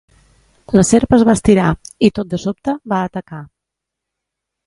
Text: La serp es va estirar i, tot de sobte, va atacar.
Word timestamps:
La 0.77 0.83
serp 0.91 1.11
es 1.17 1.25
va 1.27 1.35
estirar 1.39 1.67
i, 2.07 2.09
tot 2.19 2.31
de 2.33 2.41
sobte, 2.45 2.75
va 2.95 3.03
atacar. 3.11 3.45